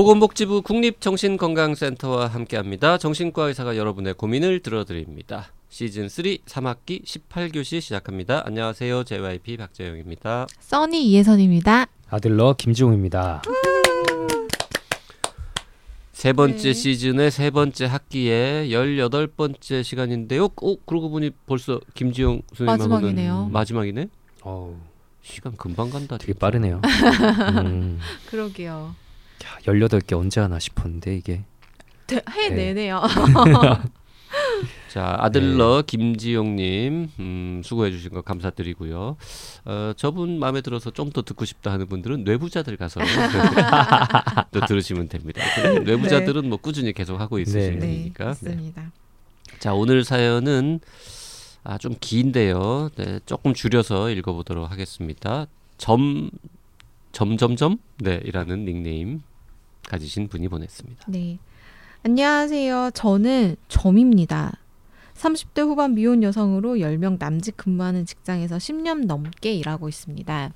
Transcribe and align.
보건복지부 0.00 0.62
국립정신건강센터와 0.62 2.28
함께합니다. 2.28 2.96
정신과 2.96 3.48
의사가 3.48 3.76
여러분의 3.76 4.14
고민을 4.14 4.60
들어드립니다. 4.60 5.48
시즌 5.68 6.08
3 6.08 6.24
3학기 6.24 7.04
18교시 7.04 7.82
시작합니다. 7.82 8.42
안녕하세요. 8.46 9.04
JYP 9.04 9.58
박재영입니다. 9.58 10.46
써니 10.58 11.04
이혜선입니다. 11.04 11.86
아들러 12.08 12.54
김지웅입니다. 12.54 13.42
세 16.12 16.32
번째 16.32 16.56
네. 16.56 16.72
시즌의 16.72 17.30
세 17.30 17.50
번째 17.50 17.84
학기에 17.84 18.68
18번째 18.70 19.84
시간인데요. 19.84 20.46
어, 20.46 20.76
그러고 20.86 21.10
보니 21.10 21.32
벌써 21.44 21.78
김지영 21.92 22.40
선생님하고는 22.54 22.88
마지막이네요. 22.88 23.48
마지막이네. 23.52 24.08
어우, 24.44 24.76
시간 25.20 25.54
금방 25.58 25.90
간다. 25.90 26.16
되게 26.16 26.32
진짜. 26.32 26.38
빠르네요. 26.38 26.80
음, 27.66 27.98
그러게요. 28.30 28.94
야, 29.44 29.72
18개 29.72 30.16
언제 30.18 30.40
하나 30.40 30.58
싶었는데 30.58 31.16
이게 31.16 31.44
해내네요. 32.30 33.02
자, 34.88 35.16
아들러 35.20 35.82
네. 35.82 35.86
김지용님, 35.86 37.10
음, 37.18 37.62
수고해주신 37.64 38.10
거 38.10 38.22
감사드리고요. 38.22 39.16
어, 39.64 39.92
저분 39.96 40.38
마음에 40.40 40.60
들어서 40.60 40.90
좀 40.90 41.10
더 41.10 41.22
듣고 41.22 41.44
싶다 41.44 41.72
하는 41.72 41.86
분들은 41.86 42.24
뇌부자들 42.24 42.76
가서 42.76 43.00
또 44.52 44.60
들으시면 44.66 45.08
됩니다. 45.08 45.42
그래, 45.56 45.80
뇌부자들은 45.80 46.48
뭐 46.48 46.58
꾸준히 46.58 46.92
계속 46.92 47.20
하고 47.20 47.38
있으신 47.38 47.60
네. 47.60 47.70
네, 47.70 47.78
분이니까. 47.78 48.24
맞습니다. 48.26 48.92
자, 49.58 49.74
오늘 49.74 50.04
사연은 50.04 50.80
아, 51.62 51.78
좀 51.78 51.94
긴데요. 52.00 52.90
네, 52.96 53.20
조금 53.26 53.54
줄여서 53.54 54.10
읽어보도록 54.10 54.70
하겠습니다. 54.70 55.46
점, 55.78 56.30
점점점? 57.12 57.78
네, 57.98 58.20
이라는 58.24 58.64
닉네임 58.64 59.22
가지신 59.90 60.28
분이 60.28 60.48
보냈습니다. 60.48 61.04
네. 61.08 61.38
안녕하세요. 62.04 62.92
저는 62.94 63.56
점입니다. 63.66 64.52
30대 65.14 65.62
후반 65.62 65.94
미혼 65.94 66.22
여성으로 66.22 66.76
10명 66.76 67.18
남짓 67.18 67.56
근무하는 67.56 68.06
직장에서 68.06 68.56
10년 68.56 69.06
넘게 69.06 69.52
일하고 69.52 69.88
있습니다. 69.88 70.50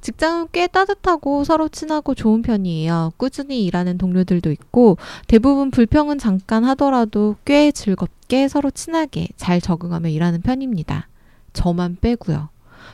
직장은 0.00 0.48
꽤 0.52 0.66
따뜻하고 0.66 1.44
서로 1.44 1.68
친하고 1.68 2.14
좋은 2.14 2.40
편이에요. 2.40 3.12
꾸준히 3.18 3.64
일하는 3.66 3.98
동료들도 3.98 4.50
있고 4.50 4.96
대부분 5.28 5.70
불평은 5.70 6.18
잠깐 6.18 6.64
하더라도 6.64 7.36
꽤 7.44 7.70
즐겁게 7.72 8.48
서로 8.48 8.70
친하게 8.70 9.28
잘 9.36 9.60
적응하며 9.60 10.08
일하는 10.08 10.40
편입니다. 10.40 11.08
저만 11.52 11.98
빼고요. 12.00 12.48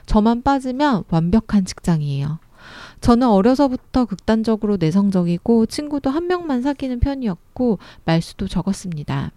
저만 0.07 0.43
빠지면 0.43 1.05
완벽한 1.09 1.65
직장이에요. 1.65 2.41
저는 3.01 3.29
어려서부터 3.29 4.05
극단적으로 4.05 4.77
내성적이고 4.77 5.67
친구도 5.67 6.11
한 6.11 6.27
명만 6.27 6.63
사귀는 6.63 7.01
편이었고 7.01 7.79
말수도 8.05 8.49
적었습니다. 8.49 9.33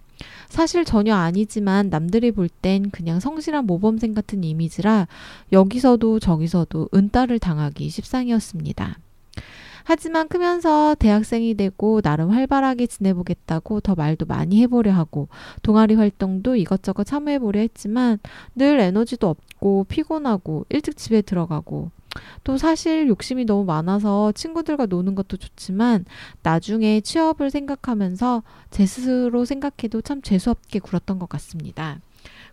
사실 0.49 0.85
전혀 0.85 1.15
아니지만 1.15 1.89
남들이 1.89 2.31
볼 2.31 2.47
땐 2.61 2.91
그냥 2.91 3.19
성실한 3.19 3.65
모범생 3.65 4.13
같은 4.13 4.43
이미지라 4.43 5.07
여기서도 5.51 6.19
저기서도 6.19 6.89
은따를 6.93 7.39
당하기 7.39 7.89
십상이었습니다. 7.89 8.99
하지만 9.83 10.27
크면서 10.27 10.95
대학생이 10.95 11.55
되고 11.55 12.01
나름 12.01 12.31
활발하게 12.31 12.87
지내보겠다고 12.87 13.81
더 13.81 13.95
말도 13.95 14.25
많이 14.25 14.61
해보려 14.61 14.91
하고 14.91 15.27
동아리 15.61 15.95
활동도 15.95 16.55
이것저것 16.55 17.03
참여해보려 17.05 17.59
했지만 17.59 18.19
늘 18.55 18.79
에너지도 18.79 19.27
없고 19.29 19.85
피곤하고 19.89 20.65
일찍 20.69 20.97
집에 20.97 21.21
들어가고 21.21 21.91
또 22.43 22.57
사실 22.57 23.07
욕심이 23.07 23.45
너무 23.45 23.63
많아서 23.65 24.31
친구들과 24.33 24.85
노는 24.85 25.15
것도 25.15 25.37
좋지만 25.37 26.05
나중에 26.43 27.01
취업을 27.01 27.49
생각하면서 27.49 28.43
제 28.69 28.85
스스로 28.85 29.45
생각해도 29.45 30.01
참 30.01 30.21
재수없게 30.21 30.79
굴었던 30.79 31.19
것 31.19 31.29
같습니다. 31.29 31.99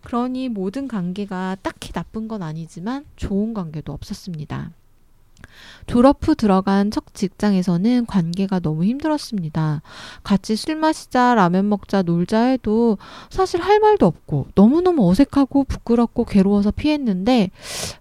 그러니 0.03 0.49
모든 0.49 0.87
관계가 0.87 1.57
딱히 1.61 1.91
나쁜 1.91 2.27
건 2.27 2.41
아니지만 2.41 3.05
좋은 3.15 3.53
관계도 3.53 3.91
없었습니다. 3.91 4.71
졸업 5.87 6.27
후 6.27 6.35
들어간 6.35 6.91
첫 6.91 7.03
직장에서는 7.13 8.05
관계가 8.05 8.59
너무 8.59 8.85
힘들었습니다. 8.85 9.81
같이 10.23 10.55
술 10.55 10.75
마시자, 10.75 11.35
라면 11.35 11.67
먹자, 11.69 12.03
놀자 12.03 12.41
해도 12.43 12.97
사실 13.29 13.61
할 13.61 13.79
말도 13.79 14.05
없고 14.05 14.47
너무너무 14.55 15.09
어색하고 15.09 15.63
부끄럽고 15.63 16.25
괴로워서 16.25 16.71
피했는데 16.71 17.49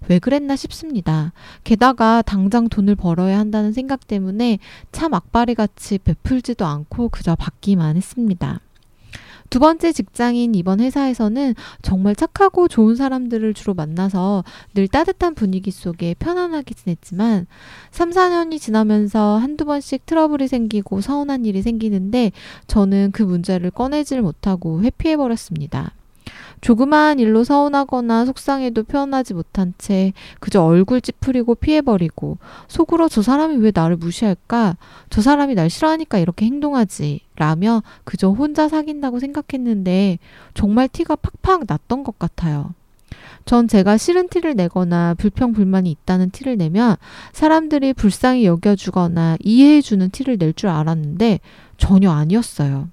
왜 0.09 0.19
그랬나 0.19 0.56
싶습니다. 0.56 1.32
게다가 1.65 2.22
당장 2.22 2.69
돈을 2.69 2.94
벌어야 2.94 3.38
한다는 3.38 3.72
생각 3.72 4.06
때문에 4.06 4.59
참 4.93 5.15
악바리 5.15 5.55
같이 5.55 5.99
베풀지도 5.99 6.66
않고 6.66 7.09
그저 7.09 7.34
받기만 7.37 7.97
했습니다. 7.97 8.60
두 9.51 9.59
번째 9.59 9.93
직장인 9.93 10.55
이번 10.55 10.81
회사에서는 10.81 11.55
정말 11.83 12.15
착하고 12.15 12.69
좋은 12.69 12.97
사람들을 12.97 13.55
주로 13.55 13.75
만나서 13.75 14.45
늘 14.75 14.89
따뜻한 14.89 15.35
분위기 15.35 15.71
속에 15.71 16.15
편안하게 16.19 16.75
지냈지만 16.75 17.47
3, 17.91 18.11
4년이 18.11 18.61
지나면서 18.61 19.39
한두 19.39 19.65
번씩 19.65 20.07
트러블이 20.07 20.49
생기고 20.49 21.01
서운한 21.01 21.45
일이 21.45 21.63
생기는데 21.63 22.33
저는 22.67 23.13
그 23.13 23.23
문제를 23.23 23.71
꺼내질 23.71 24.23
못하고 24.23 24.83
회피해버렸습니다. 24.83 25.93
조그마한 26.61 27.19
일로 27.19 27.45
서운하거나 27.45 28.25
속상해도 28.25 28.85
표현하지 28.85 29.35
못한 29.35 29.75
채 29.79 30.13
그저 30.41 30.63
얼굴 30.65 31.01
찌푸리고 31.01 31.55
피해버리고 31.55 32.39
속으로 32.69 33.09
저 33.09 33.23
사람이 33.23 33.57
왜 33.57 33.73
나를 33.75 33.97
무시할까? 33.97 34.77
저 35.11 35.21
사람이 35.23 35.55
날 35.55 35.71
싫어하니까 35.71 36.19
이렇게 36.19 36.47
행동하지. 36.47 37.21
라며 37.37 37.83
그저 38.05 38.31
혼자 38.31 38.69
사귄다고 38.69 39.21
생각했는데 39.21 40.19
정말 40.55 40.89
티가 40.89 41.17
팍팍 41.17 41.65
났던 41.69 42.03
것 42.03 42.19
같아요. 42.19 42.75
전 43.45 43.69
제가 43.69 43.97
싫은 43.97 44.29
티를 44.29 44.57
내거나 44.57 45.15
불평 45.15 45.53
불만이 45.53 45.91
있다는 45.91 46.31
티를 46.31 46.59
내면 46.59 46.97
사람들이 47.33 47.95
불쌍히 47.95 48.45
여겨주거나 48.45 49.39
이해해주는 49.41 50.11
티를 50.11 50.37
낼 50.39 50.53
줄 50.53 50.69
알았는데 50.69 51.41
전혀 51.79 52.11
아니었어요. 52.11 52.89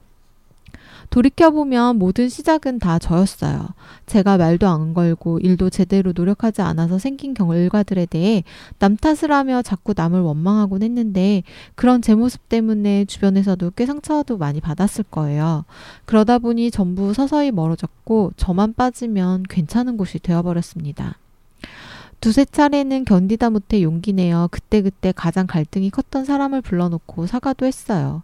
돌이켜보면 1.10 1.98
모든 1.98 2.30
시작은 2.30 2.80
다 2.80 3.00
저였어요. 3.00 3.68
제가 4.06 4.38
말도 4.38 4.68
안 4.68 4.94
걸고 4.94 5.40
일도 5.40 5.70
제대로 5.70 6.14
노력하지 6.16 6.62
않아서 6.62 7.00
생긴 7.00 7.34
결과들에 7.34 8.06
대해 8.06 8.44
남 8.80 8.98
탓을 8.98 9.32
하며 9.32 9.62
자꾸 9.62 9.94
남을 9.96 10.20
원망하곤 10.22 10.84
했는데 10.84 11.44
그런 11.76 12.02
제 12.02 12.16
모습 12.16 12.48
때문에 12.50 13.06
주변에서도 13.06 13.72
꽤 13.76 13.86
상처도 13.86 14.38
많이 14.38 14.62
받았을 14.62 15.06
거예요. 15.10 15.66
그러다 16.06 16.40
보니 16.40 16.72
전부 16.72 17.14
서서히 17.14 17.52
멀어졌고 17.52 18.34
저만 18.38 18.74
빠지면 18.74 19.44
괜찮은 19.50 19.98
곳이 19.98 20.20
되어버렸습니다. 20.20 21.18
두세 22.22 22.46
차례는 22.46 23.06
견디다 23.06 23.52
못해 23.52 23.84
용기 23.84 24.14
내어 24.14 24.48
그때그때 24.50 25.12
가장 25.16 25.46
갈등이 25.46 25.92
컸던 25.92 26.26
사람을 26.26 26.62
불러놓고 26.62 27.28
사과도 27.28 27.66
했어요. 27.66 28.24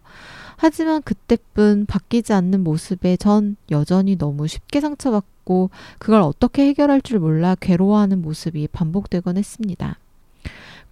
하지만 0.56 1.02
그때뿐 1.02 1.86
바뀌지 1.86 2.32
않는 2.32 2.62
모습에 2.64 3.16
전 3.16 3.56
여전히 3.70 4.16
너무 4.16 4.46
쉽게 4.46 4.80
상처받고 4.80 5.70
그걸 5.98 6.22
어떻게 6.22 6.66
해결할 6.66 7.00
줄 7.02 7.18
몰라 7.18 7.56
괴로워하는 7.60 8.22
모습이 8.22 8.68
반복되곤 8.68 9.36
했습니다. 9.36 9.98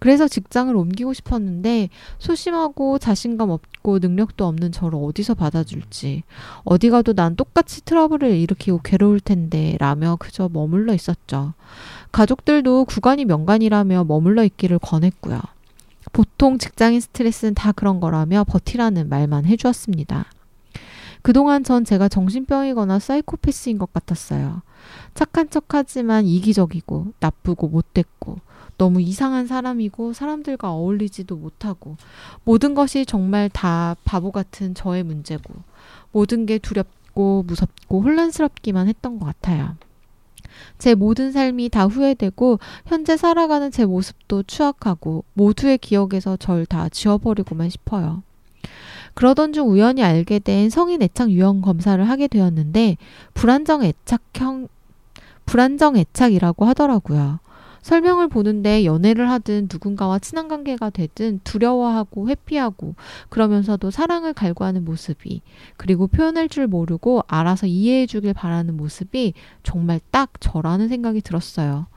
그래서 0.01 0.27
직장을 0.27 0.75
옮기고 0.75 1.13
싶었는데 1.13 1.89
소심하고 2.17 2.97
자신감 2.97 3.51
없고 3.51 3.99
능력도 3.99 4.47
없는 4.47 4.71
저를 4.71 4.97
어디서 4.99 5.35
받아줄지 5.35 6.23
어디 6.63 6.89
가도 6.89 7.13
난 7.13 7.35
똑같이 7.35 7.85
트러블을 7.85 8.31
일으키고 8.31 8.79
괴로울 8.83 9.19
텐데 9.19 9.75
라며 9.79 10.15
그저 10.19 10.49
머물러 10.51 10.95
있었죠. 10.95 11.53
가족들도 12.11 12.85
구간이 12.85 13.25
명간이라며 13.25 14.05
머물러 14.05 14.43
있기를 14.43 14.79
권했고요. 14.79 15.39
보통 16.11 16.57
직장인 16.57 16.99
스트레스는 16.99 17.53
다 17.53 17.71
그런 17.71 17.99
거라며 17.99 18.43
버티라는 18.43 19.09
말만 19.09 19.45
해주었습니다. 19.45 20.25
그동안 21.21 21.63
전 21.63 21.85
제가 21.85 22.09
정신병이거나 22.09 22.99
사이코패스인 22.99 23.77
것 23.77 23.93
같았어요. 23.93 24.61
착한 25.13 25.49
척 25.49 25.65
하지만 25.69 26.25
이기적이고 26.25 27.13
나쁘고 27.19 27.67
못됐고 27.67 28.39
너무 28.77 28.99
이상한 28.99 29.45
사람이고 29.45 30.13
사람들과 30.13 30.71
어울리지도 30.71 31.35
못하고 31.35 31.97
모든 32.43 32.73
것이 32.73 33.05
정말 33.05 33.47
다 33.49 33.95
바보 34.03 34.31
같은 34.31 34.73
저의 34.73 35.03
문제고 35.03 35.53
모든 36.11 36.47
게 36.47 36.57
두렵고 36.57 37.43
무섭고 37.45 38.01
혼란스럽기만 38.01 38.87
했던 38.87 39.19
것 39.19 39.25
같아요. 39.25 39.75
제 40.77 40.95
모든 40.95 41.31
삶이 41.31 41.69
다 41.69 41.85
후회되고 41.85 42.59
현재 42.85 43.17
살아가는 43.17 43.71
제 43.71 43.85
모습도 43.85 44.43
추악하고 44.43 45.23
모두의 45.33 45.77
기억에서 45.77 46.37
절 46.37 46.65
다 46.65 46.89
지워버리고만 46.89 47.69
싶어요. 47.69 48.23
그러던 49.13 49.51
중 49.53 49.67
우연히 49.69 50.03
알게 50.03 50.39
된 50.39 50.69
성인 50.69 51.01
애착 51.01 51.31
유형 51.31 51.61
검사를 51.61 52.01
하게 52.07 52.27
되었는데 52.27 52.97
불안정 53.33 53.83
애착형 53.83 54.67
불안정 55.45 55.97
애착이라고 55.97 56.65
하더라고요. 56.65 57.39
설명을 57.81 58.27
보는데 58.27 58.85
연애를 58.85 59.29
하든 59.29 59.67
누군가와 59.71 60.19
친한 60.19 60.47
관계가 60.47 60.89
되든 60.91 61.41
두려워하고 61.43 62.29
회피하고 62.29 62.95
그러면서도 63.29 63.91
사랑을 63.91 64.33
갈구하는 64.33 64.85
모습이 64.85 65.41
그리고 65.77 66.07
표현할 66.07 66.49
줄 66.49 66.67
모르고 66.67 67.23
알아서 67.27 67.67
이해해 67.67 68.05
주길 68.05 68.33
바라는 68.33 68.77
모습이 68.77 69.33
정말 69.63 69.99
딱 70.11 70.31
저라는 70.39 70.87
생각이 70.87 71.21
들었어요. 71.21 71.87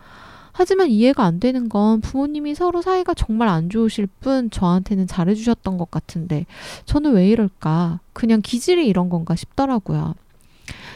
하지만 0.56 0.88
이해가 0.88 1.24
안 1.24 1.40
되는 1.40 1.68
건 1.68 2.00
부모님이 2.00 2.54
서로 2.54 2.80
사이가 2.80 3.14
정말 3.14 3.48
안 3.48 3.68
좋으실 3.68 4.06
뿐 4.20 4.50
저한테는 4.50 5.08
잘해주셨던 5.08 5.78
것 5.78 5.90
같은데 5.90 6.46
저는 6.86 7.12
왜 7.14 7.28
이럴까? 7.28 7.98
그냥 8.12 8.40
기질이 8.40 8.86
이런 8.86 9.08
건가 9.08 9.34
싶더라고요. 9.34 10.14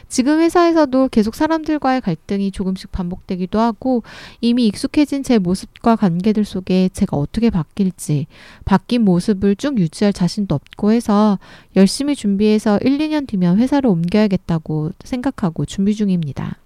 지금 0.08 0.40
회사에서도 0.40 1.08
계속 1.08 1.34
사람들과의 1.34 2.00
갈등이 2.00 2.50
조금씩 2.50 2.90
반복되기도 2.93 3.60
하고 3.60 4.02
이미 4.40 4.66
익숙해진 4.66 5.22
제 5.22 5.38
모습과 5.38 5.96
관계들 5.96 6.44
속에 6.44 6.88
제가 6.93 7.16
어떻게 7.16 7.50
바뀔지 7.50 8.26
바뀐 8.64 9.02
모습을 9.02 9.56
쭉 9.56 9.78
유지할 9.78 10.12
자신도 10.12 10.55
없고 10.55 10.93
해서 10.93 11.38
열심히 11.76 12.16
준비해서 12.16 12.78
1, 12.82 12.99
2년 12.99 13.26
뒤면 13.28 13.58
회사를 13.58 13.90
옮겨야겠다고 13.90 14.93
생각하고 15.05 15.64
준비 15.64 15.94
중입니다. 15.94 16.56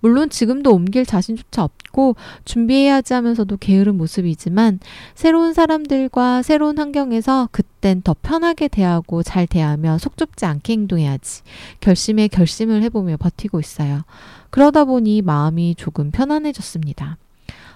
물론 0.00 0.30
지금도 0.30 0.72
옮길 0.72 1.04
자신조차 1.06 1.64
없고 1.64 2.16
준비해야 2.44 2.96
하지 2.96 3.14
하면서도 3.14 3.56
게으른 3.58 3.96
모습이지만 3.96 4.80
새로운 5.14 5.52
사람들과 5.52 6.42
새로운 6.42 6.78
환경에서 6.78 7.48
그땐 7.52 8.02
더 8.02 8.14
편하게 8.20 8.68
대하고 8.68 9.22
잘 9.22 9.46
대하며 9.46 9.98
속 9.98 10.16
좁지 10.16 10.44
않게 10.44 10.72
행동해야지 10.72 11.42
결심에 11.80 12.28
결심을 12.28 12.82
해보며 12.84 13.16
버티고 13.16 13.60
있어요. 13.60 14.02
그러다 14.50 14.84
보니 14.84 15.22
마음이 15.22 15.74
조금 15.76 16.10
편안해졌습니다. 16.10 17.18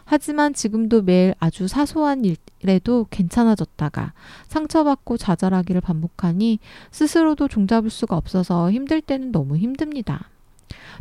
하지만 0.04 0.52
지금도 0.52 1.02
매일 1.02 1.34
아주 1.38 1.66
사소한 1.66 2.24
일에도 2.24 3.06
괜찮아졌다가 3.10 4.12
상처받고 4.48 5.16
좌절하기를 5.16 5.80
반복하니 5.80 6.58
스스로도 6.90 7.48
종잡을 7.48 7.90
수가 7.90 8.16
없어서 8.16 8.70
힘들 8.70 9.00
때는 9.00 9.32
너무 9.32 9.56
힘듭니다. 9.56 10.28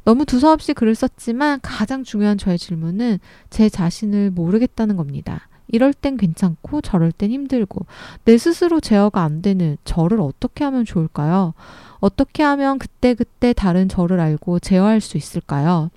너무 0.03 0.25
두서없이 0.25 0.73
글을 0.73 0.95
썼지만 0.95 1.59
가장 1.61 2.03
중요한 2.03 2.37
저의 2.37 2.57
질문은 2.57 3.19
제 3.49 3.69
자신을 3.69 4.31
모르겠다는 4.31 4.97
겁니다. 4.97 5.47
이럴 5.67 5.93
땐 5.93 6.17
괜찮고 6.17 6.81
저럴 6.81 7.11
땐 7.11 7.31
힘들고 7.31 7.85
내 8.25 8.37
스스로 8.37 8.79
제어가 8.79 9.23
안 9.23 9.41
되는 9.41 9.77
저를 9.85 10.19
어떻게 10.19 10.63
하면 10.65 10.85
좋을까요? 10.85 11.53
어떻게 11.99 12.43
하면 12.43 12.79
그때그때 12.79 13.53
다른 13.53 13.87
저를 13.87 14.19
알고 14.19 14.59
제어할 14.59 14.99
수 15.01 15.17
있을까요? 15.17 15.89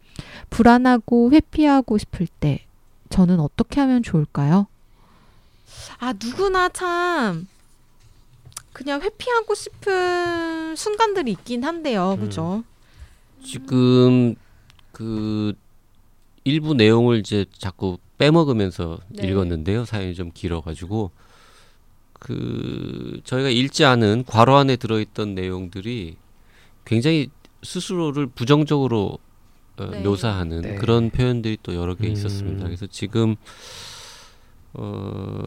불안하고 0.51 1.33
회피하고 1.33 1.99
싶을 1.99 2.27
때 2.41 2.65
저는 3.11 3.41
어떻게 3.41 3.81
하면 3.81 4.03
좋을까요? 4.03 4.67
아, 5.99 6.13
누구나 6.13 6.69
참 6.69 7.49
그냥 8.73 9.01
회피하고 9.01 9.55
싶은 9.55 10.77
순간들이 10.77 11.33
있긴 11.33 11.65
한데요. 11.65 12.17
그죠? 12.21 12.63
지금 13.47 14.35
그 14.91 15.55
일부 16.43 16.75
내용을 16.75 17.19
이제 17.19 17.45
자꾸 17.57 17.99
빼먹으면서 18.19 18.99
네. 19.09 19.29
읽었는데요. 19.29 19.85
사연이 19.85 20.15
좀 20.15 20.31
길어가지고 20.35 21.13
그 22.15 23.21
저희가 23.25 23.51
읽지 23.51 23.85
않은 23.85 24.25
괄호 24.27 24.57
안에 24.57 24.77
들어있던 24.77 25.35
내용들이 25.35 26.17
굉장히 26.85 27.29
스스로를 27.63 28.27
부정적으로 28.27 29.19
어, 29.77 29.87
네. 29.87 30.01
묘사하는 30.01 30.63
네. 30.63 30.75
그런 30.77 31.11
표현들이 31.11 31.59
또 31.63 31.75
여러 31.75 31.95
개 31.95 32.09
음. 32.09 32.13
있었습니다. 32.13 32.65
그래서 32.65 32.87
지금 32.87 33.37
어 34.73 35.43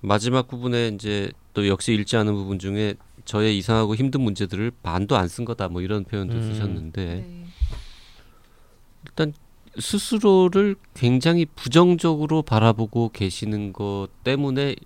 마지막 0.00 0.46
부분에 0.46 0.88
이제 0.88 1.32
또 1.54 1.66
역시 1.66 1.94
읽지 1.94 2.16
않은 2.16 2.34
부분 2.34 2.58
중에 2.58 2.94
저의 3.24 3.56
이상하고 3.58 3.94
힘든 3.94 4.20
문제들을 4.20 4.70
반도 4.82 5.16
안 5.16 5.28
쓴 5.28 5.44
거다 5.44 5.68
뭐 5.68 5.80
이런 5.82 6.04
표현도 6.04 6.34
음. 6.34 6.42
쓰셨는데 6.42 7.04
네. 7.04 7.44
일단 9.06 9.32
스스로를 9.78 10.76
굉장히 10.94 11.46
부정적으로 11.46 12.42
바라보고 12.42 13.10
계시는 13.10 13.72
것 13.72 14.08
때문에 14.22 14.76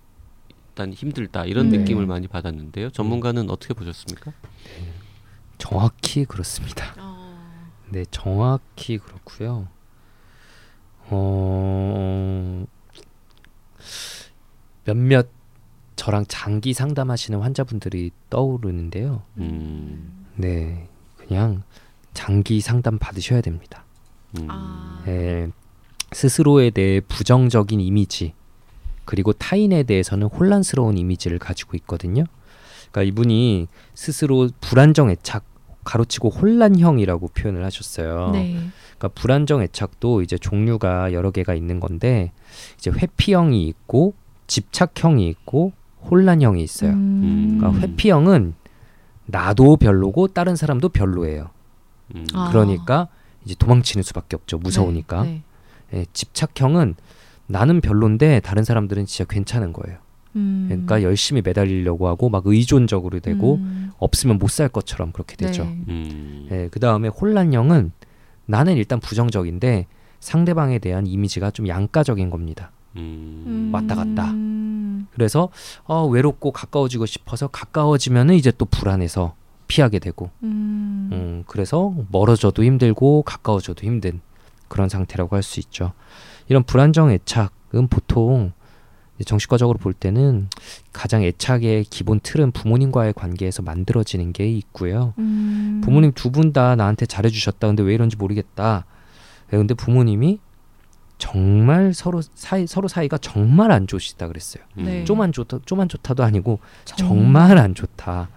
일단 0.69 0.93
힘들다 0.93 1.45
이런 1.45 1.67
음. 1.67 1.79
느낌을 1.79 2.05
많이 2.07 2.27
받았는데요. 2.27 2.89
전문가는 2.91 3.49
어떻게 3.49 3.73
보셨습니까? 3.73 4.33
정확히 5.57 6.25
그렇습니다. 6.25 6.95
어, 6.97 7.69
네, 7.89 8.05
정확히 8.09 8.97
그렇고요. 8.97 9.67
어, 11.11 12.65
몇몇 14.85 15.27
저랑 15.99 16.23
장기 16.29 16.71
상담하시는 16.71 17.37
환자분들이 17.41 18.11
떠오르는데요. 18.29 19.21
음, 19.39 20.25
네, 20.37 20.87
그냥 21.17 21.63
장기 22.13 22.61
상담 22.61 22.97
받으셔야 22.97 23.41
됩니다. 23.41 23.83
음, 24.37 24.47
아. 24.49 25.03
예, 25.07 25.49
스스로에 26.13 26.69
대해 26.69 27.01
부정적인 27.01 27.81
이미지 27.81 28.33
그리고 29.03 29.33
타인에 29.33 29.83
대해서는 29.83 30.27
혼란스러운 30.27 30.97
이미지를 30.97 31.37
가지고 31.37 31.75
있거든요. 31.75 32.23
그러니까 32.91 33.03
이분이 33.03 33.67
스스로 33.93 34.47
불안정 34.61 35.09
애착 35.09 35.43
가로치고 35.83 36.29
혼란형이라고 36.29 37.27
표현을 37.27 37.65
하셨어요. 37.65 38.29
네. 38.31 38.57
그러니까 38.97 39.09
불안정 39.09 39.61
애착도 39.61 40.21
이제 40.21 40.37
종류가 40.37 41.11
여러 41.11 41.31
개가 41.31 41.55
있는 41.55 41.81
건데 41.81 42.31
이제 42.77 42.89
회피형이 42.89 43.67
있고 43.67 44.13
집착형이 44.47 45.27
있고 45.27 45.73
혼란형이 46.09 46.61
있어요. 46.63 46.91
음. 46.91 47.57
그러니까 47.59 47.81
회피형은 47.81 48.53
나도 49.25 49.77
별로고 49.77 50.27
다른 50.27 50.55
사람도 50.55 50.89
별로예요. 50.89 51.49
음, 52.15 52.25
아. 52.33 52.49
그러니까 52.49 53.07
이제 53.45 53.55
도망치는 53.57 54.03
수밖에 54.03 54.35
없죠. 54.35 54.57
무서우니까. 54.57 55.23
네. 55.23 55.43
네. 55.91 55.99
예, 55.99 56.05
집착형은 56.13 56.95
나는 57.47 57.81
별론데 57.81 58.41
다른 58.41 58.63
사람들은 58.63 59.05
진짜 59.05 59.27
괜찮은 59.27 59.73
거예요. 59.73 59.97
음. 60.35 60.65
그러니까 60.69 61.01
열심히 61.01 61.41
매달리려고 61.41 62.07
하고 62.07 62.29
막 62.29 62.43
의존적으로 62.45 63.19
되고 63.19 63.55
음. 63.55 63.91
없으면 63.97 64.37
못 64.37 64.49
살 64.49 64.69
것처럼 64.69 65.11
그렇게 65.11 65.35
되죠. 65.35 65.63
네. 65.63 65.77
음, 65.87 66.47
예, 66.51 66.69
그 66.71 66.79
다음에 66.79 67.07
혼란형은 67.07 67.91
나는 68.45 68.77
일단 68.77 68.99
부정적인데 68.99 69.87
상대방에 70.19 70.79
대한 70.79 71.07
이미지가 71.07 71.51
좀 71.51 71.67
양가적인 71.67 72.29
겁니다. 72.29 72.71
음, 72.95 73.69
왔다 73.73 73.95
갔다. 73.95 74.31
음. 74.31 75.07
그래서 75.13 75.49
어, 75.85 76.05
외롭고 76.07 76.51
가까워지고 76.51 77.05
싶어서 77.05 77.47
가까워지면은 77.47 78.35
이제 78.35 78.51
또 78.57 78.65
불안해서 78.65 79.35
피하게 79.67 79.99
되고, 79.99 80.29
음. 80.43 81.09
음, 81.11 81.43
그래서 81.47 81.93
멀어져도 82.11 82.63
힘들고 82.63 83.21
가까워져도 83.23 83.85
힘든 83.85 84.19
그런 84.67 84.89
상태라고 84.89 85.35
할 85.35 85.43
수 85.43 85.59
있죠. 85.59 85.93
이런 86.47 86.63
불안정 86.63 87.11
애착은 87.11 87.87
보통 87.89 88.51
정신과적으로 89.25 89.77
볼 89.77 89.93
때는 89.93 90.47
가장 90.93 91.23
애착의 91.23 91.83
기본 91.85 92.19
틀은 92.21 92.51
부모님과의 92.51 93.13
관계에서 93.13 93.61
만들어지는 93.61 94.31
게 94.33 94.49
있고요. 94.49 95.13
음. 95.19 95.81
부모님 95.83 96.13
두 96.13 96.31
분 96.31 96.53
다 96.53 96.75
나한테 96.75 97.05
잘해주셨다. 97.05 97.67
근데 97.67 97.83
왜 97.83 97.93
이런지 97.93 98.15
모르겠다. 98.15 98.85
예, 99.51 99.57
근데 99.57 99.73
부모님이 99.73 100.39
정말 101.19 101.93
서로 101.93 102.21
사이 102.33 102.65
서로 102.65 102.87
사이가 102.87 103.19
정말 103.19 103.71
안 103.71 103.85
좋으시다 103.85 104.27
그랬어요. 104.27 104.63
음, 104.79 104.85
네. 104.85 105.03
좀안 105.03 105.31
좋다, 105.31 105.59
좀안 105.65 105.87
좋다도 105.87 106.23
아니고 106.23 106.59
정말 106.85 107.59
안 107.59 107.75
좋다. 107.75 108.29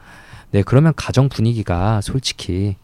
네, 0.51 0.63
그러면 0.63 0.93
가정 0.95 1.31
분위기가 1.31 2.03
솔직히 2.03 2.77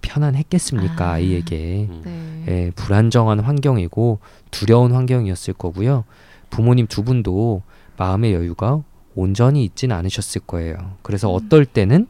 편안했겠습니까 0.00 1.04
아. 1.04 1.12
아이에게 1.12 1.88
음, 1.90 2.02
네. 2.46 2.66
예, 2.66 2.70
불안정한 2.70 3.40
환경이고 3.40 4.20
두려운 4.50 4.92
환경이었을 4.92 5.52
거고요. 5.54 6.04
부모님 6.48 6.86
두 6.86 7.02
분도 7.02 7.62
마음의 7.98 8.32
여유가 8.32 8.82
온전히 9.14 9.64
있지는 9.64 9.94
않으셨을 9.96 10.42
거예요. 10.46 10.96
그래서 11.02 11.30
음. 11.30 11.34
어떨 11.34 11.66
때는 11.66 12.06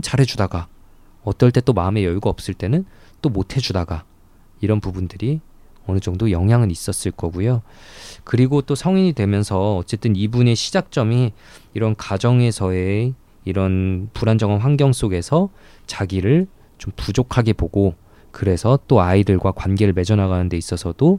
잘해주다가 0.00 0.68
어떨 1.24 1.50
때 1.50 1.60
또 1.60 1.72
마음의 1.72 2.04
여유가 2.04 2.30
없을 2.30 2.54
때는 2.54 2.84
또 3.20 3.30
못해주다가 3.30 4.04
이런 4.60 4.80
부분들이 4.80 5.40
어느 5.88 5.98
정도 6.00 6.30
영향은 6.30 6.70
있었을 6.70 7.10
거고요. 7.10 7.62
그리고 8.22 8.60
또 8.60 8.74
성인이 8.74 9.14
되면서 9.14 9.76
어쨌든 9.76 10.14
이분의 10.14 10.54
시작점이 10.54 11.32
이런 11.74 11.96
가정에서의 11.96 13.14
이런 13.44 14.10
불안정한 14.12 14.60
환경 14.60 14.92
속에서 14.92 15.48
자기를 15.86 16.46
좀 16.76 16.92
부족하게 16.94 17.54
보고 17.54 17.94
그래서 18.30 18.78
또 18.86 19.00
아이들과 19.00 19.52
관계를 19.52 19.94
맺어나가는 19.94 20.48
데 20.50 20.58
있어서도 20.58 21.18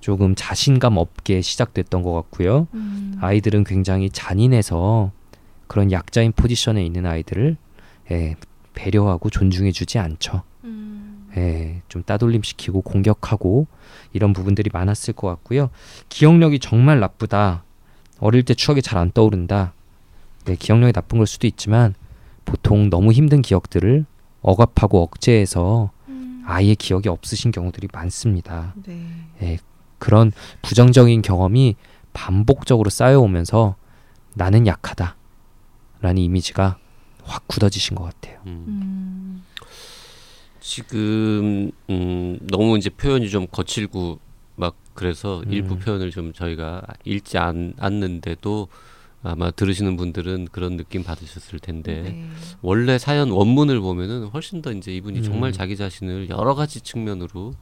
조금 0.00 0.34
자신감 0.34 0.98
없게 0.98 1.40
시작됐던 1.40 2.02
것 2.02 2.12
같고요. 2.12 2.68
음. 2.74 3.16
아이들은 3.22 3.64
굉장히 3.64 4.10
잔인해서 4.10 5.12
그런 5.66 5.90
약자인 5.90 6.32
포지션에 6.32 6.84
있는 6.84 7.06
아이들을 7.06 7.56
예, 8.10 8.36
배려하고 8.74 9.30
존중해주지 9.30 9.98
않죠. 9.98 10.42
음. 11.36 11.38
예, 11.40 11.82
좀 11.88 12.02
따돌림시키고 12.02 12.82
공격하고 12.82 13.66
이런 14.12 14.32
부분들이 14.32 14.70
많았을 14.72 15.14
것 15.14 15.28
같고요. 15.28 15.70
기억력이 16.08 16.58
정말 16.60 17.00
나쁘다. 17.00 17.64
어릴 18.20 18.44
때 18.44 18.54
추억이 18.54 18.80
잘 18.82 18.98
안 18.98 19.10
떠오른다. 19.10 19.72
네, 20.44 20.56
기억력이 20.56 20.92
나쁜 20.92 21.18
걸 21.18 21.26
수도 21.26 21.46
있지만 21.46 21.94
보통 22.44 22.90
너무 22.90 23.12
힘든 23.12 23.42
기억들을 23.42 24.04
억압하고 24.42 25.02
억제해서 25.02 25.90
아예 26.46 26.74
기억이 26.74 27.08
없으신 27.08 27.50
경우들이 27.50 27.88
많습니다. 27.92 28.74
네. 28.86 29.06
예, 29.42 29.58
그런 29.98 30.30
부정적인 30.62 31.22
경험이 31.22 31.76
반복적으로 32.12 32.90
쌓여오면서 32.90 33.76
나는 34.34 34.66
약하다. 34.66 35.16
라는 36.02 36.22
이미지가 36.22 36.76
확 37.24 37.48
굳어지신 37.48 37.96
것 37.96 38.04
같아요. 38.04 38.38
음. 38.46 39.03
음. 40.64 40.66
지금 40.66 41.70
음, 41.90 42.38
너무 42.50 42.78
이제 42.78 42.88
표현이 42.88 43.28
좀 43.28 43.46
거칠고 43.50 44.18
막 44.56 44.74
그래서 44.94 45.42
음. 45.46 45.52
일부 45.52 45.78
표현을 45.78 46.10
좀 46.10 46.32
저희가 46.32 46.82
읽지 47.04 47.36
않, 47.36 47.74
않는데도 47.78 48.68
아마 49.22 49.50
들으시는 49.50 49.96
분들은 49.96 50.48
그런 50.52 50.76
느낌 50.76 51.02
받으셨을 51.02 51.58
텐데 51.58 52.02
네. 52.02 52.28
원래 52.60 52.98
사연 52.98 53.30
원문을 53.30 53.80
보면은 53.80 54.26
훨씬 54.26 54.60
더 54.62 54.72
이제 54.72 54.94
이분이 54.94 55.18
음. 55.18 55.22
정말 55.22 55.52
자기 55.52 55.76
자신을 55.76 56.28
여러 56.28 56.54
가지 56.54 56.80
측면으로 56.80 57.54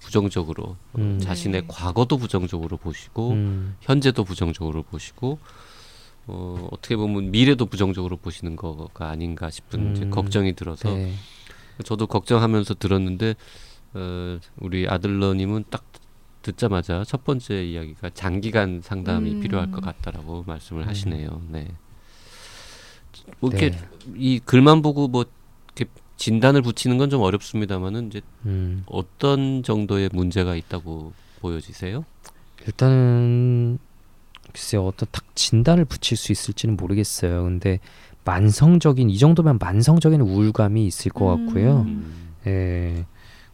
부정적으로 0.00 0.76
음. 0.98 1.18
자신의 1.20 1.62
네. 1.62 1.66
과거도 1.68 2.16
부정적으로 2.16 2.76
보시고 2.76 3.32
음, 3.32 3.76
현재도 3.82 4.24
부정적으로 4.24 4.82
보시고 4.82 5.38
어, 6.26 6.68
어떻게 6.70 6.96
보면 6.96 7.30
미래도 7.30 7.66
부정적으로 7.66 8.16
보시는 8.16 8.56
거가 8.56 9.08
아닌가 9.10 9.50
싶은 9.50 9.92
이제 9.92 10.04
음. 10.04 10.10
걱정이 10.10 10.54
들어서 10.54 10.94
네. 10.94 11.12
저도 11.82 12.06
걱정하면서 12.06 12.74
들었는데 12.74 13.34
어, 13.94 14.38
우리 14.58 14.88
아들러님은 14.88 15.64
딱 15.70 15.84
듣자마자 16.42 17.04
첫 17.04 17.24
번째 17.24 17.64
이야기가 17.64 18.10
장기간 18.10 18.80
상담이 18.82 19.32
음. 19.34 19.40
필요할 19.40 19.70
것 19.70 19.80
같다라고 19.82 20.44
말씀을 20.46 20.82
음. 20.82 20.88
하시네요. 20.88 21.42
네. 21.50 21.68
뭐 23.40 23.50
이렇게 23.50 23.70
네. 23.70 23.78
이 24.16 24.40
글만 24.44 24.82
보고 24.82 25.06
뭐 25.08 25.24
이렇게 25.76 25.90
진단을 26.16 26.62
붙이는 26.62 26.98
건 26.98 27.10
좀 27.10 27.22
어렵습니다만은 27.22 28.08
이제 28.08 28.20
음, 28.46 28.82
어떤 28.86 29.62
정도의 29.62 30.10
문제가 30.12 30.56
있다고 30.56 31.12
보여지세요? 31.40 32.04
일단은 32.66 33.78
글쎄요 34.52 34.86
어떤 34.86 35.08
딱 35.12 35.24
진단을 35.34 35.84
붙일 35.84 36.16
수 36.16 36.32
있을지는 36.32 36.76
모르겠어요. 36.76 37.44
근데 37.44 37.78
만성적인 38.24 39.10
이 39.10 39.18
정도면 39.18 39.58
만성적인 39.60 40.20
우울감이 40.20 40.86
있을 40.86 41.10
것 41.10 41.26
같고요. 41.26 41.80
음. 41.82 42.34
예. 42.46 43.04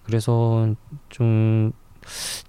그래서 0.05 0.75
좀 1.09 1.73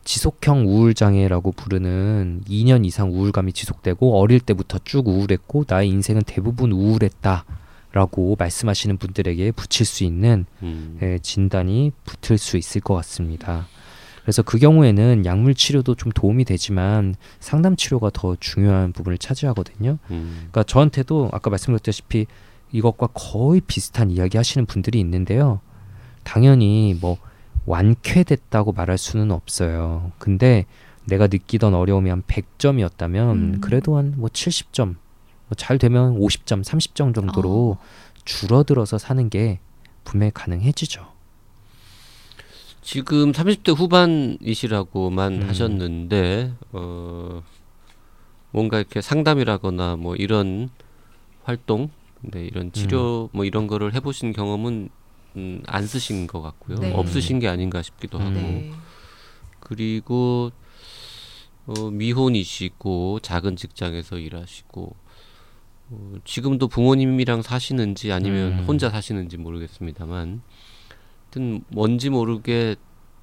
지속형 0.03 0.67
우울 0.67 0.93
장애라고 0.93 1.51
부르는 1.51 2.41
2년 2.47 2.85
이상 2.85 3.11
우울감이 3.11 3.53
지속되고 3.53 4.19
어릴 4.19 4.39
때부터 4.39 4.79
쭉 4.85 5.07
우울했고 5.07 5.65
나의 5.67 5.89
인생은 5.89 6.23
대부분 6.25 6.71
우울했다 6.71 7.45
라고 7.91 8.35
말씀하시는 8.37 8.97
분들에게 8.97 9.51
붙일 9.51 9.85
수 9.85 10.03
있는 10.03 10.45
음. 10.61 10.99
예, 11.01 11.19
진단이 11.19 11.91
붙을 12.05 12.37
수 12.37 12.57
있을 12.57 12.81
것 12.81 12.93
같습니다. 12.95 13.67
그래서 14.29 14.43
그 14.43 14.59
경우에는 14.59 15.25
약물 15.25 15.55
치료도 15.55 15.95
좀 15.95 16.11
도움이 16.11 16.45
되지만 16.45 17.15
상담 17.39 17.75
치료가 17.75 18.11
더 18.13 18.35
중요한 18.39 18.93
부분을 18.93 19.17
차지하거든요. 19.17 19.97
음. 20.11 20.33
그러니까 20.51 20.61
저한테도 20.61 21.29
아까 21.33 21.49
말씀드렸다시피 21.49 22.27
이것과 22.71 23.07
거의 23.15 23.59
비슷한 23.59 24.11
이야기 24.11 24.37
하시는 24.37 24.67
분들이 24.67 24.99
있는데요. 24.99 25.61
당연히 26.23 26.95
뭐 27.01 27.17
완쾌됐다고 27.65 28.73
말할 28.73 28.99
수는 28.99 29.31
없어요. 29.31 30.11
근데 30.19 30.67
내가 31.05 31.25
느끼던 31.25 31.73
어려움이 31.73 32.11
한 32.11 32.21
100점이었다면 32.21 33.31
음. 33.31 33.57
그래도 33.61 33.97
한 33.97 34.13
뭐 34.15 34.29
70점, 34.29 34.85
뭐 34.85 35.55
잘 35.57 35.79
되면 35.79 36.15
50점, 36.19 36.63
30점 36.63 37.15
정도로 37.15 37.77
어. 37.79 37.83
줄어들어서 38.25 38.99
사는 38.99 39.27
게 39.31 39.57
분명히 40.03 40.31
가능해지죠. 40.35 41.03
지금 42.81 43.31
30대 43.31 43.75
후반이시라고만 43.75 45.41
음. 45.41 45.49
하셨는데 45.49 46.53
어 46.71 47.43
뭔가 48.51 48.79
이렇게 48.79 49.01
상담이라거나 49.01 49.97
뭐 49.97 50.15
이런 50.15 50.69
활동, 51.43 51.89
네, 52.21 52.45
이런 52.45 52.71
치료 52.71 53.29
뭐 53.31 53.45
이런 53.45 53.67
거를 53.67 53.93
해보신 53.93 54.33
경험은 54.33 54.89
음, 55.35 55.63
안 55.67 55.85
쓰신 55.85 56.27
것 56.27 56.41
같고요. 56.41 56.77
네. 56.77 56.93
없으신 56.93 57.39
게 57.39 57.47
아닌가 57.47 57.81
싶기도 57.81 58.17
음. 58.17 58.25
하고 58.25 58.33
네. 58.33 58.71
그리고 59.59 60.51
어, 61.65 61.91
미혼이시고 61.91 63.19
작은 63.21 63.55
직장에서 63.55 64.17
일하시고 64.17 64.95
어, 65.91 66.13
지금도 66.25 66.67
부모님이랑 66.67 67.41
사시는지 67.41 68.11
아니면 68.11 68.59
음. 68.59 68.65
혼자 68.67 68.89
사시는지 68.89 69.37
모르겠습니다만 69.37 70.41
하여튼 71.29 71.63
뭔지 71.69 72.09
모르게 72.09 72.75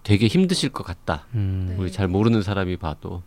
되게 0.02 0.26
힘드실 0.28 0.70
것 0.70 0.84
같다. 0.84 1.26
음. 1.34 1.66
네. 1.70 1.76
우리 1.76 1.90
잘 1.90 2.06
모르는 2.08 2.42
사람이 2.42 2.76
봐도 2.76 3.22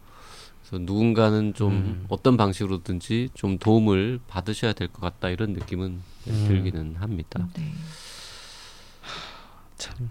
그래서 0.61 0.83
누군가는 0.85 1.53
좀 1.53 1.71
음. 1.73 2.05
어떤 2.09 2.37
방식으로든지 2.37 3.29
좀 3.33 3.57
도움을 3.57 4.19
받으셔야 4.27 4.73
될 4.73 4.87
것 4.87 5.01
같다 5.01 5.29
이런 5.29 5.53
느낌은 5.53 6.01
음. 6.27 6.45
들기는 6.47 6.95
합니다. 6.97 7.47
네. 7.55 7.71
참 9.77 10.09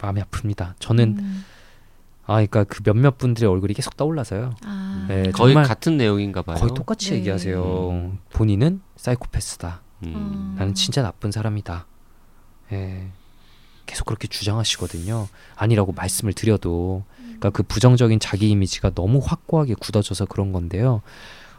마음이 0.00 0.20
아픕니다. 0.22 0.74
저는 0.78 1.16
음. 1.18 1.44
아, 2.24 2.34
그러니까 2.34 2.64
그 2.64 2.82
몇몇 2.82 3.18
분들의 3.18 3.48
얼굴이 3.50 3.74
계속 3.74 3.96
떠올라서요. 3.96 4.54
아. 4.64 5.06
네, 5.08 5.30
거의 5.32 5.54
정말 5.54 5.64
같은 5.64 5.96
내용인가 5.96 6.42
봐요. 6.42 6.56
거의 6.56 6.72
똑같이 6.74 7.10
네. 7.10 7.16
얘기하세요. 7.16 8.16
본인은 8.32 8.80
사이코패스다. 8.96 9.82
음. 10.04 10.54
나는 10.56 10.74
진짜 10.74 11.02
나쁜 11.02 11.32
사람이다. 11.32 11.86
예. 12.72 13.08
계속 13.92 14.06
그렇게 14.06 14.26
주장하시거든요. 14.26 15.28
아니라고 15.54 15.92
말씀을 15.92 16.32
드려도 16.32 17.04
그러니까 17.18 17.50
그 17.50 17.62
부정적인 17.62 18.20
자기 18.20 18.48
이미지가 18.48 18.92
너무 18.94 19.20
확고하게 19.22 19.74
굳어져서 19.74 20.24
그런 20.24 20.50
건데요. 20.52 21.02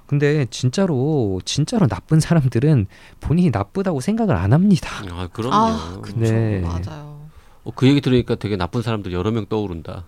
근데 0.08 0.48
진짜로 0.50 1.40
진짜로 1.46 1.86
나쁜 1.88 2.20
사람들은 2.20 2.88
본인이 3.20 3.52
나쁘다고 3.52 4.02
생각을 4.02 4.36
안 4.36 4.52
합니다. 4.52 4.90
아 5.12 5.28
그럼요. 5.32 5.56
아, 5.56 6.02
그쵸. 6.02 6.20
네. 6.20 6.62
맞아요. 6.62 7.30
어, 7.64 7.72
그 7.76 7.88
얘기 7.88 8.02
들으니까 8.02 8.34
되게 8.36 8.58
나쁜 8.58 8.82
사람들 8.82 9.14
여러 9.14 9.30
명 9.30 9.46
떠오른다. 9.46 10.06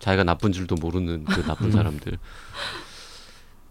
자기가 0.00 0.24
나쁜 0.24 0.52
줄도 0.52 0.76
모르는 0.76 1.26
그 1.26 1.42
나쁜 1.42 1.70
사람들. 1.70 2.16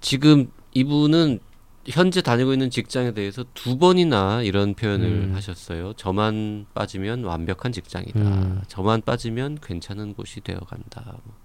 지금 0.02 0.52
이분은 0.76 1.40
현재 1.88 2.22
다니고 2.22 2.54
있는 2.54 2.70
직장에 2.70 3.14
대해서 3.14 3.46
두 3.54 3.78
번이나 3.78 4.42
이런 4.42 4.74
표현을 4.74 5.06
음. 5.06 5.36
하셨어요. 5.36 5.94
저만 5.94 6.66
빠지면 6.74 7.24
완벽한 7.24 7.72
직장이다. 7.72 8.20
음. 8.20 8.62
저만 8.68 9.02
빠지면 9.02 9.60
괜찮은 9.62 10.14
곳이 10.14 10.42
되어간다. 10.42 11.04
뭐. 11.24 11.36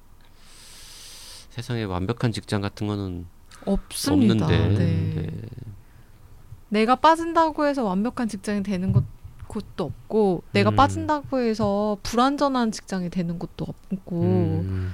세상에 1.50 1.84
완벽한 1.84 2.32
직장 2.32 2.60
같은 2.60 2.86
거는 2.86 3.26
없습니다. 3.66 4.46
없는데. 4.46 4.68
네. 4.68 5.14
네. 5.14 5.30
내가 6.70 6.96
빠진다고 6.96 7.66
해서 7.66 7.84
완벽한 7.84 8.28
직장이 8.28 8.62
되는 8.62 8.92
것, 8.92 9.04
곳도 9.46 9.84
없고 9.84 10.42
내가 10.52 10.70
음. 10.70 10.76
빠진다고 10.76 11.38
해서 11.38 11.98
불완전한 12.02 12.72
직장이 12.72 13.10
되는 13.10 13.38
것도 13.38 13.66
없고 13.68 14.22
음. 14.22 14.92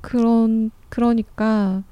그런 0.00 0.70
그러니까 0.88 1.82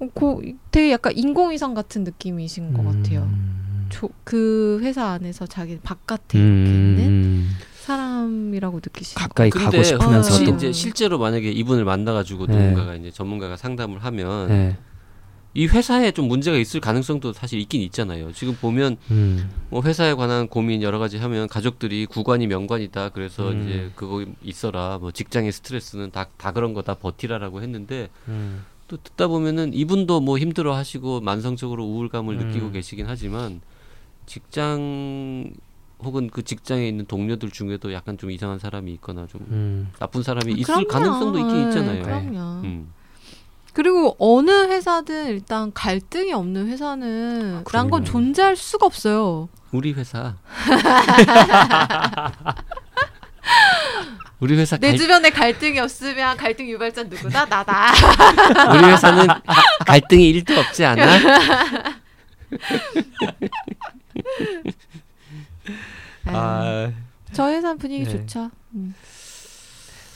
어, 0.00 0.06
고, 0.14 0.42
되게 0.70 0.92
약간 0.92 1.16
인공위성 1.16 1.74
같은 1.74 2.04
느낌이신 2.04 2.72
것 2.72 2.84
같아요. 2.84 3.22
음. 3.22 3.86
조, 3.88 4.10
그 4.24 4.80
회사 4.82 5.06
안에서 5.06 5.46
자기 5.46 5.78
바깥에 5.78 6.38
이렇게 6.38 6.70
있는 6.70 7.04
음. 7.08 7.50
사람이라고 7.80 8.76
느끼시는 8.76 9.18
가까이 9.18 9.50
근데 9.50 9.64
가고 9.64 9.82
싶으면서도 9.82 10.56
이제 10.56 10.72
실제로 10.72 11.18
만약에 11.18 11.50
이분을 11.50 11.84
만나가지고 11.84 12.46
네. 12.46 12.56
누군가가 12.56 12.94
이제 12.96 13.10
전문가가 13.10 13.56
상담을 13.56 14.04
하면 14.04 14.48
네. 14.48 14.76
이 15.54 15.66
회사에 15.66 16.12
좀 16.12 16.28
문제가 16.28 16.58
있을 16.58 16.80
가능성도 16.80 17.32
사실 17.32 17.58
있긴 17.60 17.80
있잖아요. 17.80 18.32
지금 18.32 18.54
보면 18.54 18.98
음. 19.10 19.50
뭐 19.70 19.82
회사에 19.82 20.14
관한 20.14 20.46
고민 20.46 20.82
여러 20.82 20.98
가지 20.98 21.16
하면 21.16 21.48
가족들이 21.48 22.04
구관이 22.06 22.46
명관이다. 22.46 23.08
그래서 23.08 23.50
음. 23.50 23.62
이제 23.62 23.90
그거 23.96 24.24
있어라. 24.42 24.98
뭐 24.98 25.10
직장의 25.10 25.50
스트레스는 25.50 26.10
다, 26.10 26.26
다 26.36 26.52
그런 26.52 26.74
거다 26.74 26.94
버티라라고 26.94 27.62
했는데 27.62 28.10
음. 28.28 28.64
또 28.88 28.96
듣다 28.96 29.28
보면은 29.28 29.74
이분도 29.74 30.20
뭐 30.20 30.38
힘들어 30.38 30.74
하시고 30.74 31.20
만성적으로 31.20 31.84
우울감을 31.84 32.40
음. 32.40 32.46
느끼고 32.48 32.70
계시긴 32.72 33.04
하지만 33.06 33.60
직장 34.26 35.50
혹은 36.02 36.30
그 36.30 36.42
직장에 36.42 36.88
있는 36.88 37.04
동료들 37.06 37.50
중에도 37.50 37.92
약간 37.92 38.16
좀 38.16 38.30
이상한 38.30 38.58
사람이 38.58 38.90
있거나 38.94 39.26
좀 39.26 39.42
음. 39.50 39.92
나쁜 39.98 40.22
사람이 40.22 40.52
있을 40.54 40.64
그럼요. 40.86 40.88
가능성도 40.88 41.38
있긴 41.38 41.54
네, 41.54 41.62
있잖아요. 41.68 42.02
그럼요. 42.02 42.38
음. 42.64 42.92
그리고 43.74 44.16
어느 44.18 44.50
회사든 44.50 45.26
일단 45.28 45.70
갈등이 45.72 46.32
없는 46.32 46.68
회사는 46.68 47.62
란건 47.70 47.90
그럼요. 47.90 48.04
존재할 48.04 48.56
수가 48.56 48.86
없어요. 48.86 49.48
우리 49.70 49.92
회사. 49.92 50.36
우리 54.40 54.56
회사 54.56 54.76
내 54.76 54.88
갈, 54.90 54.98
주변에 54.98 55.30
갈등이 55.30 55.78
없으면 55.80 56.36
갈등 56.36 56.68
유발자 56.68 57.02
누구다? 57.04 57.46
나다. 57.46 57.88
우리 58.72 58.84
회사는 58.92 59.26
갈등이 59.86 60.32
1도 60.44 60.58
없지 60.58 60.84
않아? 60.84 61.04
아, 66.26 66.92
저 67.32 67.48
회사 67.48 67.74
분위기 67.74 68.04
네. 68.04 68.10
좋죠. 68.10 68.50
음. 68.74 68.94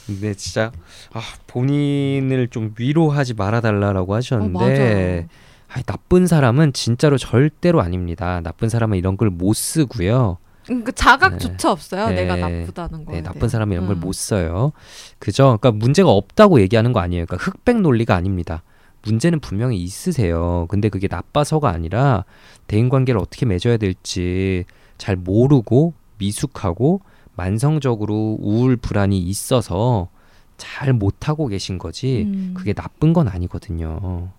근데 0.06 0.34
진짜 0.34 0.72
아, 1.12 1.20
본인을 1.46 2.48
좀 2.48 2.74
위로하지 2.76 3.34
말아달라라고 3.34 4.14
하셨는데 4.14 5.26
아, 5.68 5.82
나쁜 5.82 6.26
사람은 6.26 6.72
진짜로 6.74 7.16
절대로 7.18 7.80
아닙니다. 7.80 8.40
나쁜 8.42 8.68
사람은 8.68 8.98
이런 8.98 9.16
걸 9.16 9.30
못 9.30 9.54
쓰고요. 9.54 10.38
그 10.66 10.92
자각조차 10.92 11.70
없어요. 11.72 12.08
네. 12.08 12.24
내가 12.24 12.36
나쁘다는 12.36 13.04
거에 13.04 13.16
네, 13.16 13.22
나쁜. 13.22 13.48
사람은 13.48 13.72
이런 13.72 13.86
걸 13.86 13.96
음. 13.96 14.00
못 14.00 14.12
써요. 14.14 14.72
그죠? 15.18 15.58
그러니까 15.58 15.72
문제가 15.72 16.10
없다고 16.10 16.60
얘기하는 16.60 16.92
거 16.92 17.00
아니에요. 17.00 17.26
그러니까 17.26 17.44
흑백 17.44 17.80
논리가 17.80 18.14
아닙니다. 18.14 18.62
문제는 19.04 19.40
분명히 19.40 19.82
있으세요. 19.82 20.66
근데 20.68 20.88
그게 20.88 21.08
나빠서가 21.10 21.70
아니라 21.70 22.24
대인 22.68 22.88
관계를 22.88 23.20
어떻게 23.20 23.46
맺어야 23.46 23.76
될지 23.76 24.64
잘 24.98 25.16
모르고 25.16 25.94
미숙하고 26.18 27.00
만성적으로 27.34 28.38
우울 28.40 28.76
불안이 28.76 29.18
있어서 29.18 30.08
잘 30.56 30.92
못하고 30.92 31.48
계신 31.48 31.78
거지 31.78 32.22
음. 32.26 32.54
그게 32.56 32.72
나쁜 32.72 33.12
건 33.12 33.26
아니거든요. 33.26 34.30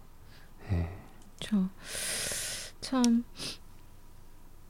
그렇죠. 1.40 1.68
참 2.80 3.26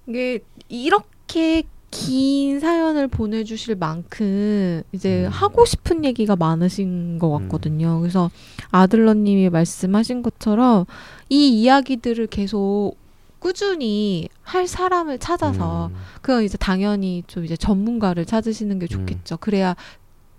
이게 0.07 0.39
이렇게 0.69 1.12
긴 1.27 2.59
사연을 2.59 3.07
보내주실 3.07 3.75
만큼 3.75 4.81
이제 4.91 5.25
음. 5.25 5.29
하고 5.29 5.65
싶은 5.65 6.05
얘기가 6.05 6.35
많으신 6.35 7.19
것 7.19 7.35
음. 7.37 7.43
같거든요. 7.43 7.99
그래서 7.99 8.31
아들러님이 8.71 9.49
말씀하신 9.49 10.23
것처럼 10.23 10.85
이 11.29 11.61
이야기들을 11.61 12.27
계속 12.27 12.95
꾸준히 13.39 14.29
할 14.41 14.67
사람을 14.67 15.19
찾아서 15.19 15.87
음, 15.87 15.95
그건 16.21 16.43
이제 16.43 16.57
당연히 16.57 17.23
좀 17.27 17.43
이제 17.43 17.57
전문가를 17.57 18.25
찾으시는 18.25 18.79
게 18.79 18.87
좋겠죠. 18.87 19.37
그래야 19.37 19.75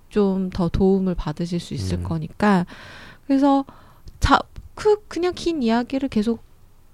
좀 0.08 0.50
더 0.50 0.68
도움을 0.68 1.14
받으실 1.16 1.58
수 1.58 1.74
있을 1.74 1.98
음. 1.98 2.02
거니까. 2.04 2.66
그래서 3.26 3.64
자, 4.20 4.38
그 4.74 5.04
그냥 5.08 5.32
긴 5.34 5.62
이야기를 5.62 6.08
계속 6.08 6.42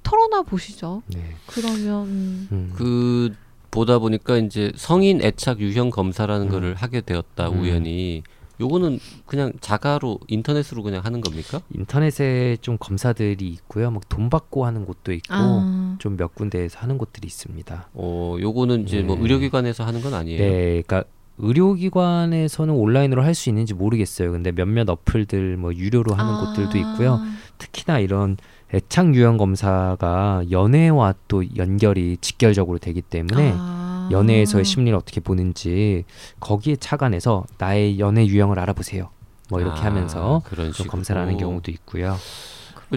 털어놔 0.02 0.42
보시죠. 0.42 1.02
네. 1.08 1.34
그러면 1.46 2.06
음, 2.06 2.48
음. 2.50 2.72
그 2.74 3.34
보다 3.70 3.98
보니까 3.98 4.36
이제 4.38 4.72
성인 4.76 5.22
애착 5.22 5.60
유형 5.60 5.90
검사라는 5.90 6.46
음. 6.46 6.50
거를 6.50 6.74
하게 6.74 7.00
되었다 7.00 7.48
음. 7.50 7.60
우연히 7.60 8.22
요거는 8.60 8.98
그냥 9.24 9.52
자가로 9.60 10.20
인터넷으로 10.28 10.82
그냥 10.82 11.02
하는 11.02 11.22
겁니까? 11.22 11.62
인터넷에 11.74 12.58
좀 12.60 12.76
검사들이 12.78 13.46
있고요. 13.48 13.90
뭐돈 13.90 14.28
받고 14.28 14.66
하는 14.66 14.84
곳도 14.84 15.12
있고 15.14 15.32
아, 15.32 15.96
좀몇 15.98 16.34
군데에서 16.34 16.78
하는 16.80 16.98
곳들이 16.98 17.26
있습니다. 17.26 17.88
어 17.94 18.36
요거는 18.38 18.82
이제 18.82 19.00
뭐 19.00 19.16
네. 19.16 19.22
의료기관에서 19.22 19.84
하는 19.84 20.02
건 20.02 20.12
아니에요. 20.12 20.38
네, 20.42 20.82
그러니까 20.82 21.04
의료기관에서는 21.38 22.74
온라인으로 22.74 23.22
할 23.22 23.34
수 23.34 23.48
있는지 23.48 23.72
모르겠어요. 23.72 24.30
근데 24.32 24.52
몇몇 24.52 24.88
어플들 24.90 25.56
뭐 25.56 25.74
유료로 25.74 26.12
하는 26.14 26.34
아. 26.34 26.40
곳들도 26.40 26.76
있고요. 26.76 27.18
특히나 27.56 27.98
이런 27.98 28.36
애착 28.72 29.14
유형 29.14 29.36
검사가 29.36 30.44
연애와 30.50 31.14
또 31.28 31.44
연결이 31.56 32.16
직결적으로 32.20 32.78
되기 32.78 33.02
때문에 33.02 33.54
아. 33.56 34.08
연애에서의 34.12 34.64
심리를 34.64 34.96
어떻게 34.96 35.20
보는지 35.20 36.04
거기에 36.38 36.76
착안해서 36.76 37.44
나의 37.58 37.98
연애 37.98 38.26
유형을 38.26 38.58
알아보세요. 38.58 39.10
뭐 39.48 39.60
이렇게 39.60 39.80
아, 39.80 39.86
하면서 39.86 40.42
그런 40.44 40.72
검사를 40.72 41.20
하는 41.20 41.36
경우도 41.36 41.70
있고요. 41.72 42.16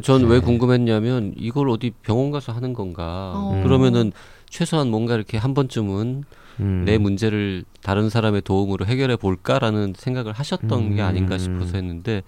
전왜 0.01 0.39
네. 0.39 0.45
궁금했냐면 0.45 1.33
이걸 1.35 1.69
어디 1.69 1.91
병원 2.01 2.31
가서 2.31 2.51
하는 2.51 2.73
건가? 2.73 3.33
어. 3.35 3.61
그러면은 3.63 4.11
최소한 4.49 4.89
뭔가 4.89 5.15
이렇게 5.15 5.37
한 5.37 5.53
번쯤은 5.53 6.23
음. 6.59 6.83
내 6.85 6.97
문제를 6.97 7.63
다른 7.81 8.09
사람의 8.09 8.43
도움으로 8.43 8.85
해결해 8.85 9.15
볼까라는 9.15 9.93
생각을 9.97 10.33
하셨던 10.33 10.95
게 10.95 11.01
음. 11.01 11.07
아닌가 11.07 11.37
싶어서 11.37 11.77
했는데 11.77 12.23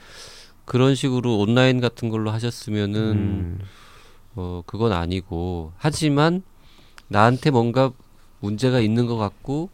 그런 0.66 0.96
식으로 0.96 1.38
온라인 1.38 1.80
같은 1.80 2.10
걸로 2.10 2.32
하셨으면은 2.32 3.00
음. 3.16 3.60
어 4.36 4.64
그건 4.66 4.92
아니고 4.92 5.72
하지만 5.78 6.44
나한테 7.08 7.52
뭔가 7.52 7.92
문제가 8.40 8.80
있는 8.80 9.06
것 9.06 9.16
같고 9.18 9.70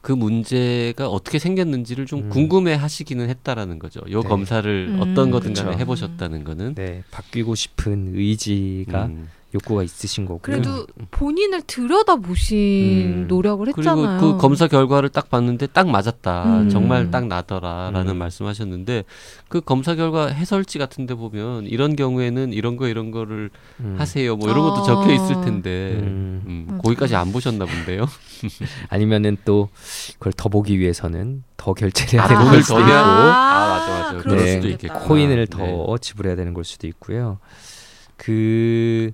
그 0.00 0.12
문제가 0.12 1.08
어떻게 1.08 1.38
생겼는지를 1.38 2.04
좀 2.04 2.24
음. 2.24 2.28
궁금해 2.28 2.74
하시기는 2.74 3.26
했다라는 3.28 3.78
거죠. 3.78 4.00
요 4.10 4.20
네. 4.22 4.28
검사를 4.28 4.94
음, 4.94 5.00
어떤 5.00 5.30
거든 5.30 5.54
간에 5.54 5.70
그쵸. 5.70 5.78
해보셨다는 5.80 6.44
거는. 6.44 6.74
네, 6.74 7.02
바뀌고 7.10 7.54
싶은 7.54 8.12
의지가 8.14 9.06
음. 9.06 9.30
욕구가 9.54 9.84
있으신 9.84 10.24
거고요. 10.24 10.40
그래도 10.40 10.86
본인을 11.12 11.62
들여다 11.62 12.16
보신 12.16 12.56
음. 12.58 13.26
노력을 13.28 13.66
했잖아요. 13.68 14.18
그리고 14.18 14.34
그 14.34 14.40
검사 14.40 14.66
결과를 14.66 15.10
딱 15.10 15.30
봤는데 15.30 15.68
딱 15.68 15.88
맞았다. 15.88 16.62
음. 16.62 16.68
정말 16.68 17.10
딱 17.12 17.26
나더라라는 17.28 18.14
음. 18.14 18.18
말씀하셨는데 18.18 19.04
그 19.48 19.60
검사 19.60 19.94
결과 19.94 20.26
해설지 20.26 20.78
같은 20.78 21.06
데 21.06 21.14
보면 21.14 21.66
이런 21.66 21.94
경우에는 21.94 22.52
이런 22.52 22.76
거 22.76 22.88
이런 22.88 23.12
거를 23.12 23.50
음. 23.78 23.94
하세요. 23.96 24.36
뭐 24.36 24.50
이런 24.50 24.62
것도 24.62 24.80
아. 24.80 24.82
적혀 24.82 25.12
있을 25.12 25.40
텐데. 25.42 25.98
음. 26.00 26.42
음, 26.46 26.64
맞아. 26.68 26.82
거기까지 26.82 27.16
안 27.16 27.32
보셨나 27.32 27.64
본데요. 27.64 28.06
아니면은 28.90 29.36
또 29.44 29.68
그걸 30.14 30.32
더 30.32 30.48
보기 30.48 30.78
위해서는 30.78 31.44
더 31.56 31.74
결제를 31.74 32.14
해야 32.14 32.24
아, 32.24 32.28
되는 32.28 32.44
걸더 32.44 32.60
수도 32.62 32.80
있고 32.80 32.90
아, 32.90 33.68
맞아, 33.68 33.88
맞아. 33.88 34.18
그럴 34.18 34.36
그럴 34.36 34.48
수도 34.48 34.68
있겠다. 34.68 34.98
코인을 34.98 35.46
네. 35.46 35.46
더 35.46 35.96
지불해야 35.98 36.34
되는 36.34 36.54
걸 36.54 36.64
수도 36.64 36.88
있고요. 36.88 37.38
그 38.16 39.12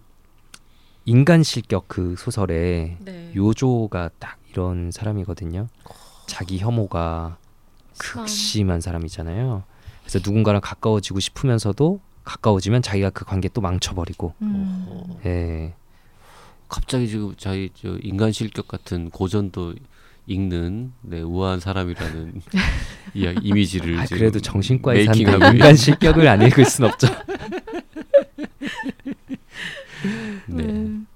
인간 1.10 1.42
실격 1.42 1.88
그 1.88 2.14
소설에 2.16 2.96
네. 3.00 3.32
요조가 3.34 4.10
딱 4.20 4.38
이런 4.52 4.92
사람이거든요. 4.92 5.66
자기 6.26 6.58
혐오가 6.58 7.36
참. 7.94 8.22
극심한 8.22 8.80
사람이잖아요. 8.80 9.64
그래서 10.02 10.20
누군가랑 10.24 10.60
가까워지고 10.60 11.18
싶으면서도 11.18 11.98
가까워지면 12.22 12.82
자기가 12.82 13.10
그 13.10 13.24
관계 13.24 13.48
또 13.48 13.60
망쳐버리고. 13.60 14.34
음. 14.40 14.86
어, 14.88 15.20
예. 15.26 15.74
갑자기 16.68 17.08
지금 17.08 17.34
저희 17.36 17.70
저 17.74 17.98
인간 18.02 18.30
실격 18.30 18.68
같은 18.68 19.10
고전도 19.10 19.74
읽는 20.28 20.92
네, 21.00 21.22
우아한 21.22 21.58
사람이라는 21.58 22.40
이야 23.14 23.32
이미지를 23.42 23.98
아, 23.98 24.06
지금 24.06 24.18
그래도 24.18 24.38
정신과에 24.38 25.06
산다 25.06 25.50
인간 25.50 25.74
실격을 25.74 26.28
안 26.28 26.40
읽을 26.42 26.64
순 26.66 26.84
없죠. 26.84 27.08
네. 30.46 30.64
음. 30.64 31.06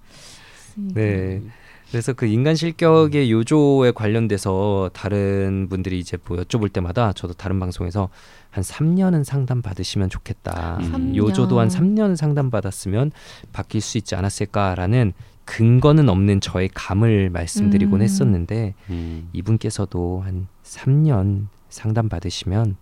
네. 0.77 1.43
그래서 1.91 2.13
그 2.13 2.27
인간 2.27 2.57
실격의 2.57 3.31
요조에 3.31 3.93
관련돼서 3.93 4.91
다른 4.93 5.69
분들이 5.69 6.01
이제 6.01 6.19
뭐 6.27 6.37
여쭤볼 6.39 6.73
때마다 6.73 7.13
저도 7.13 7.35
다른 7.35 7.61
방송에서 7.61 8.09
한 8.51 8.65
3년은 8.65 9.23
상담 9.23 9.63
받으시면 9.63 10.11
좋겠다. 10.11 10.79
음. 10.81 10.91
삼 10.91 11.17
요조도 11.17 11.61
한 11.61 11.69
년. 11.69 11.95
3년 11.95 12.17
상담 12.17 12.51
받았으면 12.51 13.13
바뀔 13.53 13.81
수 13.81 13.97
있지 13.99 14.17
않았을까라는 14.17 15.13
근거는 15.45 16.09
없는 16.09 16.41
저의 16.41 16.69
감을 16.73 17.31
말씀드리곤 17.31 18.01
음. 18.01 18.03
했었는데 18.03 18.75
음. 18.91 19.29
이분께서도 19.33 20.23
한 20.25 20.49
3년 20.65 21.47
상담 21.69 22.09
받으시면 22.09 22.77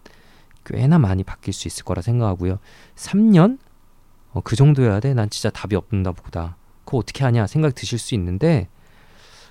꽤나 0.65 0.99
많이 0.99 1.25
바뀔 1.25 1.53
수 1.53 1.69
있을 1.69 1.85
거라 1.85 2.03
생각하고요. 2.03 2.59
3년? 2.97 3.59
어, 4.33 4.41
그 4.43 4.57
정도여야 4.57 5.01
돼? 5.01 5.15
난 5.15 5.29
진짜 5.31 5.51
답이 5.51 5.77
없나 5.77 6.13
보다. 6.13 6.57
그거 6.85 6.99
어떻게 6.99 7.25
하냐 7.25 7.47
생각 7.47 7.75
드실 7.75 7.99
수 7.99 8.15
있는데 8.15 8.69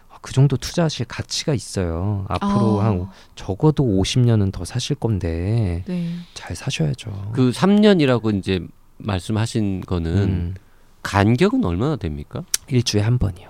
어, 0.09 0.15
그 0.21 0.33
정도 0.33 0.57
투자하실 0.57 1.05
가치가 1.05 1.53
있어요. 1.53 2.25
앞으로 2.29 2.81
아. 2.81 2.85
한 2.85 3.09
적어도 3.35 3.83
50년은 3.83 4.51
더 4.51 4.65
사실 4.65 4.95
건데 4.95 5.83
네. 5.87 6.09
잘 6.33 6.55
사셔야죠. 6.55 7.31
그 7.33 7.51
3년이라고 7.51 8.37
이제 8.37 8.59
말씀하신 8.97 9.81
거는 9.81 10.11
음, 10.17 10.55
간격은 11.03 11.63
얼마나 11.65 11.95
됩니까? 11.95 12.43
일주일에 12.67 13.03
한 13.03 13.17
번이요. 13.17 13.49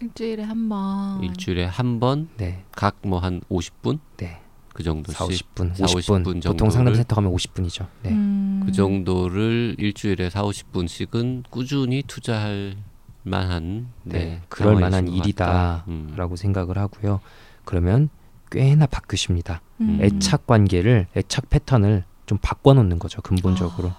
일주일에 0.00 0.42
한 0.42 0.68
번. 0.68 1.22
일주일에 1.22 1.64
한 1.64 2.00
번 2.00 2.28
네, 2.36 2.64
각 2.72 2.96
뭐 3.04 3.18
한 3.20 3.40
50분 3.50 3.98
네. 4.18 4.40
그 4.74 4.82
정도씩 4.82 5.16
4, 5.16 5.24
50분, 5.26 5.74
4, 5.76 5.86
50분. 5.86 6.24
50분 6.24 6.42
보통 6.44 6.68
정도를- 6.68 6.70
상담센터 6.72 7.14
가면 7.14 7.32
50분이죠. 7.32 7.86
네. 8.02 8.10
음. 8.10 8.62
그 8.66 8.72
정도를 8.72 9.76
일주일에 9.78 10.28
4, 10.28 10.42
50분씩은 10.42 11.44
꾸준히 11.48 12.02
투자할 12.06 12.74
만한 13.22 13.88
네, 14.02 14.18
네, 14.18 14.40
그럴 14.48 14.74
만한. 14.74 15.08
일이다라고 15.08 15.84
음. 15.88 16.36
생각을 16.36 16.76
하고요. 16.76 17.20
그러면 17.64 18.08
꽤나 18.50 18.86
바뀌십니다. 18.86 19.62
음. 19.80 19.98
애착 20.02 20.46
관계를 20.46 21.06
애착 21.16 21.48
패턴을 21.50 22.04
좀 22.26 22.38
바꿔 22.42 22.74
놓는 22.74 22.98
거죠 22.98 23.22
근본적으로. 23.22 23.92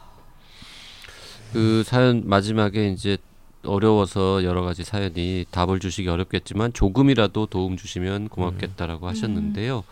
그 1.54 1.84
사연 1.86 2.24
마지막에 2.28 2.90
이제 2.90 3.18
어려워서 3.64 4.44
여러 4.44 4.62
가지 4.62 4.84
사연이 4.84 5.46
답을 5.52 5.80
주시기 5.80 6.08
어렵겠지만 6.10 6.74
조금이라도 6.74 7.46
도움 7.48 7.78
주시면 7.78 8.28
고맙겠다라고 8.28 9.08
하셨는데요. 9.08 9.84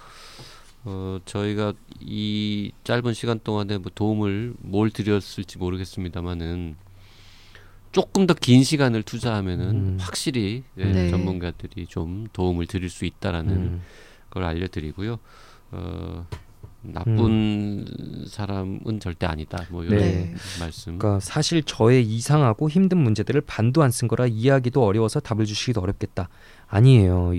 어, 0.85 1.19
저희가 1.25 1.73
이 2.01 2.71
짧은 2.83 3.13
시간 3.13 3.39
동안에 3.43 3.77
뭐 3.77 3.91
도움을 3.93 4.53
뭘 4.59 4.89
드렸을지 4.91 5.57
모르겠습니다만은 5.57 6.75
조금 7.91 8.25
더 8.27 8.33
긴 8.33 8.63
시간을 8.63 9.03
투자하면은 9.03 9.65
음. 9.69 9.97
확실히 9.99 10.63
예, 10.77 10.85
네. 10.85 11.09
전문가들이 11.09 11.85
좀 11.87 12.27
도움을 12.33 12.65
드릴 12.65 12.89
수 12.89 13.05
있다라는 13.05 13.53
음. 13.53 13.81
걸 14.31 14.43
알려드리고요. 14.43 15.19
어, 15.71 16.27
나쁜 16.81 17.85
사람은 18.27 18.99
절대 18.99 19.25
아니다. 19.25 19.65
뭐 19.69 19.83
이런 19.85 19.99
네. 19.99 20.33
말씀. 20.59 20.97
그러니까 20.97 21.19
사실 21.21 21.63
저의 21.63 22.03
이상하고 22.05 22.69
힘든 22.69 22.97
문제들을 22.97 23.39
반도 23.41 23.83
안 23.83 23.91
쓴 23.91 24.07
거라 24.09 24.25
이해하기도 24.27 24.83
어려워서 24.83 25.19
답을 25.19 25.45
주시기도 25.45 25.79
어렵겠다. 25.79 26.27
아니에요. 26.67 27.31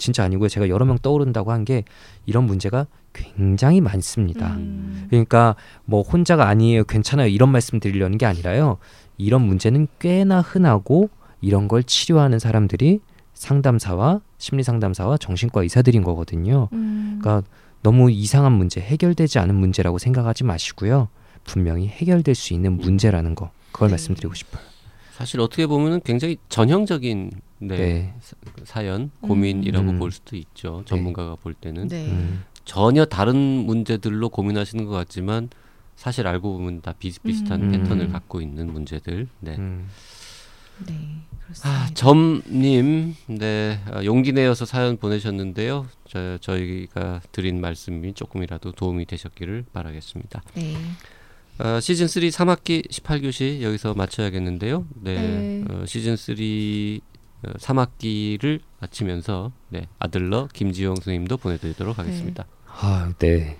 이- 0.00 0.02
진짜 0.02 0.24
아니고요. 0.24 0.48
제가 0.48 0.68
여러 0.68 0.84
명 0.86 0.98
떠오른다고 0.98 1.52
한 1.52 1.64
게 1.64 1.84
이런 2.26 2.44
문제가 2.44 2.86
굉장히 3.12 3.80
많습니다. 3.80 4.54
음. 4.56 5.06
그러니까 5.10 5.56
뭐 5.84 6.00
혼자가 6.02 6.48
아니에요, 6.48 6.84
괜찮아요 6.84 7.28
이런 7.28 7.50
말씀 7.50 7.78
드리려는 7.80 8.16
게 8.18 8.24
아니라요. 8.26 8.78
이런 9.18 9.42
문제는 9.42 9.88
꽤나 9.98 10.40
흔하고 10.40 11.10
이런 11.42 11.68
걸 11.68 11.82
치료하는 11.82 12.38
사람들이 12.38 13.00
상담사와 13.34 14.20
심리 14.38 14.62
상담사와 14.62 15.16
정신과 15.18 15.62
의사들인 15.62 16.02
거거든요. 16.02 16.68
음. 16.72 17.18
그러니까 17.20 17.46
너무 17.82 18.10
이상한 18.10 18.52
문제, 18.52 18.80
해결되지 18.80 19.38
않은 19.38 19.54
문제라고 19.54 19.98
생각하지 19.98 20.44
마시고요. 20.44 21.08
분명히 21.44 21.88
해결될 21.88 22.34
수 22.34 22.52
있는 22.54 22.76
문제라는 22.76 23.34
거 23.34 23.50
그걸 23.72 23.88
네. 23.88 23.92
말씀드리고 23.92 24.34
싶어요. 24.34 24.62
사실 25.12 25.40
어떻게 25.40 25.66
보면은 25.66 26.00
굉장히 26.04 26.36
전형적인 26.48 27.30
네, 27.60 27.76
네. 27.76 28.14
사연 28.64 29.10
고민이라고 29.20 29.90
음. 29.90 29.98
볼 29.98 30.10
수도 30.10 30.36
있죠. 30.36 30.82
전문가가 30.86 31.36
볼 31.36 31.54
때는 31.54 31.88
네. 31.88 32.10
음, 32.10 32.42
전혀 32.64 33.04
다른 33.04 33.36
문제들로 33.36 34.30
고민하시는 34.30 34.84
것 34.86 34.92
같지만 34.92 35.50
사실 35.96 36.26
알고 36.26 36.54
보면 36.54 36.80
다 36.80 36.94
비슷비슷한 36.98 37.62
음. 37.62 37.72
패턴을 37.72 38.06
음. 38.06 38.12
갖고 38.12 38.40
있는 38.40 38.72
문제들. 38.72 39.28
네. 39.40 39.56
음. 39.56 39.88
네. 40.86 40.94
그렇습니다. 41.44 41.68
아, 41.68 41.88
점님, 41.94 43.14
네, 43.26 43.80
아, 43.90 44.04
용기 44.04 44.32
내어서 44.32 44.64
사연 44.64 44.96
보내셨는데요. 44.96 45.86
저, 46.08 46.38
저희가 46.38 47.20
드린 47.32 47.60
말씀이 47.60 48.14
조금이라도 48.14 48.72
도움이 48.72 49.04
되셨기를 49.04 49.66
바라겠습니다. 49.72 50.42
네. 50.54 50.74
아, 51.58 51.80
시즌 51.80 52.08
3 52.08 52.22
3학기 52.22 52.88
18교시 52.88 53.60
여기서 53.60 53.92
마쳐야겠는데요. 53.92 54.86
네, 55.02 55.14
네. 55.20 55.64
어, 55.68 55.84
시즌 55.84 56.16
3 56.16 56.34
어, 56.34 57.09
3학기를 57.42 58.60
마치면서 58.80 59.52
네, 59.68 59.86
아들러 59.98 60.48
김지영 60.52 60.96
선생님도 60.96 61.36
보내드리도록 61.38 61.98
하겠습니다. 61.98 62.46
아, 62.66 63.12
네. 63.18 63.56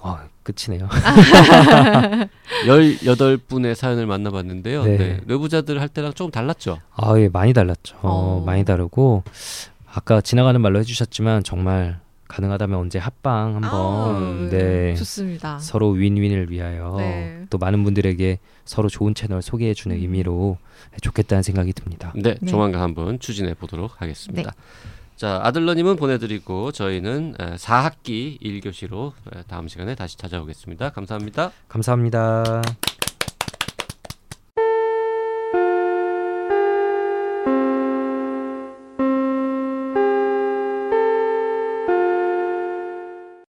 아, 0.00 0.26
끝이네요. 0.42 0.88
18분의 2.66 3.74
사연을 3.74 4.06
만나봤는데요. 4.06 4.84
네. 4.84 4.96
네. 4.96 5.20
뇌부자들 5.24 5.80
할 5.80 5.88
때랑 5.88 6.12
조금 6.12 6.30
달랐죠. 6.30 6.78
아, 6.94 7.18
예, 7.18 7.28
많이 7.28 7.52
달랐죠. 7.54 7.96
어. 8.02 8.42
많이 8.44 8.64
다르고 8.64 9.24
아까 9.86 10.20
지나가는 10.20 10.60
말로 10.60 10.78
해주셨지만 10.80 11.42
정말 11.44 12.00
가능하다면 12.34 12.78
언제 12.78 12.98
합방 12.98 13.54
한번 13.54 13.70
아우, 13.72 14.48
네 14.50 14.94
좋습니다. 14.96 15.58
서로 15.60 15.90
윈윈을 15.90 16.50
위하여 16.50 16.96
네. 16.98 17.44
또 17.48 17.58
많은 17.58 17.84
분들에게 17.84 18.40
서로 18.64 18.88
좋은 18.88 19.14
채널 19.14 19.40
소개해 19.40 19.72
주는 19.72 19.96
음. 19.96 20.00
의미로 20.02 20.58
좋겠다는 21.00 21.42
생각이 21.44 21.72
듭니다. 21.72 22.12
네, 22.16 22.34
네. 22.40 22.50
조만간 22.50 22.82
한번 22.82 23.20
추진해 23.20 23.54
보도록 23.54 24.02
하겠습니다. 24.02 24.52
자, 25.16 25.40
아들러님은 25.44 25.94
보내드리고 25.94 26.72
저희는 26.72 27.34
4학기 27.34 28.40
1교시로 28.40 29.12
다음 29.46 29.68
시간에 29.68 29.94
다시 29.94 30.18
찾아오겠습니다. 30.18 30.90
감사합니다. 30.90 31.52
감사합니다. 31.68 32.62